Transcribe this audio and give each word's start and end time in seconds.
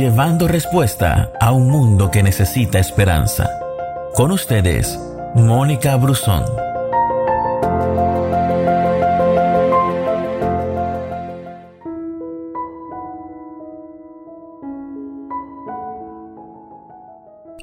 llevando 0.00 0.48
respuesta 0.48 1.30
a 1.38 1.52
un 1.52 1.68
mundo 1.68 2.10
que 2.10 2.22
necesita 2.22 2.78
esperanza. 2.78 3.50
Con 4.14 4.32
ustedes, 4.32 4.98
Mónica 5.34 5.94
Brusón. 5.96 6.42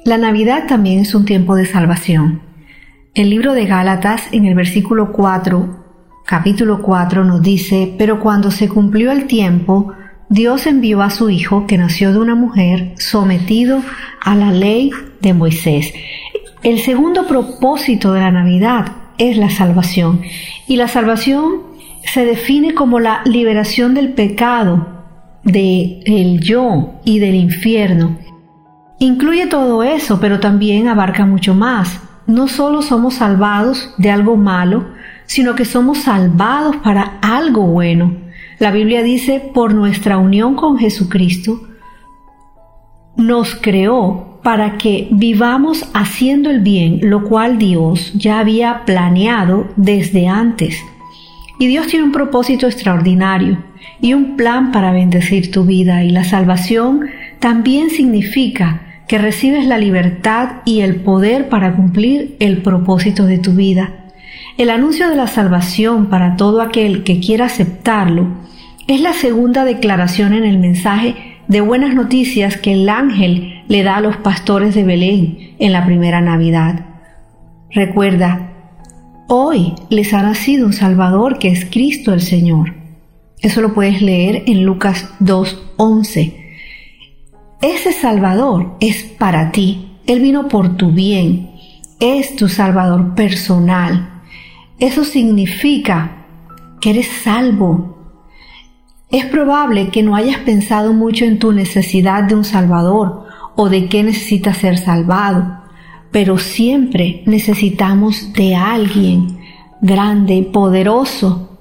La 0.04 0.16
Navidad 0.16 0.68
también 0.68 1.00
es 1.00 1.16
un 1.16 1.24
tiempo 1.24 1.56
de 1.56 1.66
salvación. 1.66 2.42
El 3.14 3.30
libro 3.30 3.52
de 3.52 3.66
Gálatas 3.66 4.22
en 4.30 4.44
el 4.44 4.54
versículo 4.54 5.10
4, 5.10 5.86
capítulo 6.24 6.82
4 6.82 7.24
nos 7.24 7.42
dice, 7.42 7.96
pero 7.98 8.20
cuando 8.20 8.52
se 8.52 8.68
cumplió 8.68 9.10
el 9.10 9.26
tiempo, 9.26 9.92
Dios 10.30 10.66
envió 10.66 11.00
a 11.00 11.10
su 11.10 11.30
Hijo, 11.30 11.66
que 11.66 11.78
nació 11.78 12.12
de 12.12 12.18
una 12.18 12.34
mujer, 12.34 12.92
sometido 12.98 13.82
a 14.20 14.34
la 14.34 14.52
ley 14.52 14.90
de 15.22 15.32
Moisés. 15.32 15.94
El 16.62 16.80
segundo 16.80 17.26
propósito 17.26 18.12
de 18.12 18.20
la 18.20 18.30
Navidad 18.30 18.92
es 19.16 19.38
la 19.38 19.48
salvación. 19.48 20.20
Y 20.66 20.76
la 20.76 20.86
salvación 20.86 21.62
se 22.04 22.26
define 22.26 22.74
como 22.74 23.00
la 23.00 23.22
liberación 23.24 23.94
del 23.94 24.12
pecado, 24.12 24.86
del 25.44 26.40
yo 26.40 27.00
y 27.04 27.20
del 27.20 27.34
infierno. 27.34 28.18
Incluye 28.98 29.46
todo 29.46 29.82
eso, 29.82 30.20
pero 30.20 30.40
también 30.40 30.88
abarca 30.88 31.24
mucho 31.24 31.54
más. 31.54 32.00
No 32.26 32.48
solo 32.48 32.82
somos 32.82 33.14
salvados 33.14 33.94
de 33.96 34.10
algo 34.10 34.36
malo, 34.36 34.88
sino 35.24 35.54
que 35.54 35.64
somos 35.64 35.98
salvados 35.98 36.76
para 36.76 37.18
algo 37.22 37.62
bueno. 37.62 38.27
La 38.58 38.70
Biblia 38.72 39.02
dice, 39.02 39.40
por 39.40 39.72
nuestra 39.72 40.18
unión 40.18 40.54
con 40.54 40.78
Jesucristo, 40.78 41.60
nos 43.16 43.54
creó 43.54 44.40
para 44.42 44.78
que 44.78 45.08
vivamos 45.10 45.88
haciendo 45.94 46.50
el 46.50 46.60
bien, 46.60 47.00
lo 47.02 47.24
cual 47.24 47.58
Dios 47.58 48.12
ya 48.14 48.40
había 48.40 48.84
planeado 48.84 49.68
desde 49.76 50.26
antes. 50.26 50.78
Y 51.58 51.66
Dios 51.66 51.88
tiene 51.88 52.04
un 52.04 52.12
propósito 52.12 52.66
extraordinario 52.66 53.58
y 54.00 54.14
un 54.14 54.36
plan 54.36 54.72
para 54.72 54.92
bendecir 54.92 55.50
tu 55.50 55.64
vida 55.64 56.04
y 56.04 56.10
la 56.10 56.24
salvación 56.24 57.06
también 57.40 57.90
significa 57.90 58.82
que 59.08 59.18
recibes 59.18 59.66
la 59.66 59.78
libertad 59.78 60.62
y 60.64 60.80
el 60.80 60.96
poder 60.96 61.48
para 61.48 61.74
cumplir 61.74 62.36
el 62.40 62.62
propósito 62.62 63.26
de 63.26 63.38
tu 63.38 63.52
vida. 63.52 64.07
El 64.58 64.70
anuncio 64.70 65.08
de 65.08 65.14
la 65.14 65.28
salvación 65.28 66.06
para 66.06 66.34
todo 66.34 66.60
aquel 66.60 67.04
que 67.04 67.20
quiera 67.20 67.46
aceptarlo 67.46 68.26
es 68.88 69.00
la 69.00 69.12
segunda 69.12 69.64
declaración 69.64 70.32
en 70.32 70.42
el 70.42 70.58
mensaje 70.58 71.14
de 71.46 71.60
buenas 71.60 71.94
noticias 71.94 72.56
que 72.56 72.72
el 72.72 72.88
ángel 72.88 73.62
le 73.68 73.84
da 73.84 73.98
a 73.98 74.00
los 74.00 74.16
pastores 74.16 74.74
de 74.74 74.82
Belén 74.82 75.54
en 75.60 75.72
la 75.72 75.86
primera 75.86 76.20
Navidad. 76.20 76.86
Recuerda, 77.70 78.50
hoy 79.28 79.74
les 79.90 80.12
ha 80.12 80.24
nacido 80.24 80.66
un 80.66 80.72
Salvador 80.72 81.38
que 81.38 81.50
es 81.50 81.64
Cristo 81.64 82.12
el 82.12 82.20
Señor. 82.20 82.74
Eso 83.38 83.60
lo 83.60 83.74
puedes 83.74 84.02
leer 84.02 84.42
en 84.46 84.64
Lucas 84.64 85.08
2.11. 85.20 86.34
Ese 87.62 87.92
Salvador 87.92 88.76
es 88.80 89.04
para 89.04 89.52
ti. 89.52 90.00
Él 90.08 90.18
vino 90.18 90.48
por 90.48 90.76
tu 90.76 90.90
bien. 90.90 91.52
Es 92.00 92.34
tu 92.34 92.48
Salvador 92.48 93.14
personal. 93.14 94.17
Eso 94.78 95.04
significa 95.04 96.26
que 96.80 96.90
eres 96.90 97.08
salvo. 97.22 97.96
Es 99.10 99.24
probable 99.26 99.88
que 99.88 100.02
no 100.02 100.14
hayas 100.14 100.38
pensado 100.38 100.92
mucho 100.92 101.24
en 101.24 101.38
tu 101.38 101.52
necesidad 101.52 102.24
de 102.24 102.34
un 102.34 102.44
Salvador 102.44 103.24
o 103.56 103.68
de 103.68 103.88
qué 103.88 104.02
necesitas 104.02 104.58
ser 104.58 104.78
salvado, 104.78 105.62
pero 106.12 106.38
siempre 106.38 107.22
necesitamos 107.26 108.32
de 108.32 108.54
alguien 108.54 109.38
grande, 109.80 110.48
poderoso, 110.52 111.58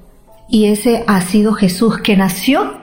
y 0.49 0.66
ese 0.66 1.03
ha 1.07 1.22
sido 1.22 1.53
Jesús 1.53 1.97
que 1.97 2.16
nació 2.16 2.78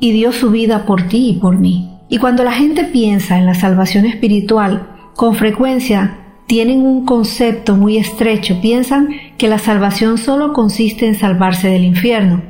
y 0.00 0.12
dio 0.12 0.32
su 0.32 0.50
vida 0.50 0.86
por 0.86 1.08
ti 1.08 1.30
y 1.30 1.32
por 1.34 1.58
mí. 1.58 1.90
Y 2.08 2.18
cuando 2.18 2.42
la 2.42 2.52
gente 2.52 2.84
piensa 2.84 3.38
en 3.38 3.46
la 3.46 3.54
salvación 3.54 4.06
espiritual, 4.06 4.88
con 5.14 5.34
frecuencia 5.34 6.23
tienen 6.46 6.84
un 6.84 7.04
concepto 7.04 7.76
muy 7.76 7.96
estrecho, 7.96 8.60
piensan 8.60 9.08
que 9.38 9.48
la 9.48 9.58
salvación 9.58 10.18
solo 10.18 10.52
consiste 10.52 11.06
en 11.06 11.14
salvarse 11.14 11.68
del 11.68 11.84
infierno. 11.84 12.42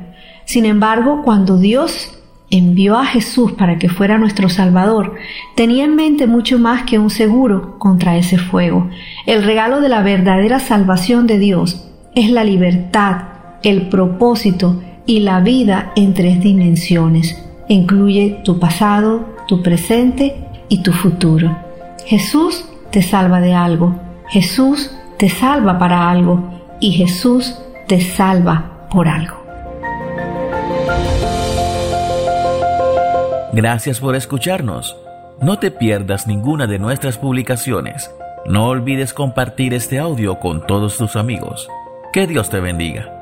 Sin 0.45 0.65
embargo, 0.65 1.21
cuando 1.23 1.57
Dios 1.57 2.19
envió 2.49 2.97
a 2.97 3.05
Jesús 3.05 3.53
para 3.53 3.79
que 3.79 3.89
fuera 3.89 4.17
nuestro 4.17 4.49
Salvador, 4.49 5.15
tenía 5.55 5.85
en 5.85 5.95
mente 5.95 6.27
mucho 6.27 6.59
más 6.59 6.83
que 6.83 6.99
un 6.99 7.09
seguro 7.09 7.79
contra 7.79 8.17
ese 8.17 8.37
fuego. 8.37 8.89
El 9.25 9.43
regalo 9.43 9.81
de 9.81 9.89
la 9.89 10.01
verdadera 10.01 10.59
salvación 10.59 11.25
de 11.25 11.39
Dios 11.39 11.89
es 12.13 12.29
la 12.29 12.43
libertad, 12.43 13.23
el 13.63 13.87
propósito 13.89 14.81
y 15.05 15.21
la 15.21 15.39
vida 15.39 15.91
en 15.95 16.13
tres 16.13 16.41
dimensiones. 16.41 17.41
Incluye 17.67 18.41
tu 18.43 18.59
pasado, 18.59 19.25
tu 19.47 19.63
presente 19.63 20.35
y 20.69 20.83
tu 20.83 20.91
futuro. 20.93 21.57
Jesús 22.05 22.65
te 22.95 23.01
salva 23.01 23.41
de 23.41 23.53
algo, 23.53 23.93
Jesús 24.29 24.89
te 25.17 25.27
salva 25.27 25.77
para 25.77 26.09
algo 26.09 26.49
y 26.79 26.93
Jesús 26.93 27.53
te 27.87 27.99
salva 27.99 28.87
por 28.89 29.09
algo. 29.09 29.35
Gracias 33.51 33.99
por 33.99 34.15
escucharnos. 34.15 34.95
No 35.41 35.59
te 35.59 35.71
pierdas 35.71 36.25
ninguna 36.25 36.67
de 36.67 36.79
nuestras 36.79 37.17
publicaciones. 37.17 38.09
No 38.45 38.69
olvides 38.69 39.13
compartir 39.13 39.73
este 39.73 39.99
audio 39.99 40.39
con 40.39 40.65
todos 40.65 40.95
tus 40.95 41.17
amigos. 41.17 41.67
Que 42.13 42.27
Dios 42.27 42.49
te 42.49 42.61
bendiga. 42.61 43.14